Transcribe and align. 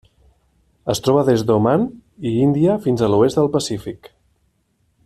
Es 0.93 1.01
troba 1.07 1.25
des 1.27 1.43
d'Oman 1.51 1.85
i 2.31 2.33
Índia 2.47 2.79
fins 2.87 3.05
a 3.09 3.13
l'oest 3.13 3.41
del 3.43 3.53
Pacífic. 3.59 4.13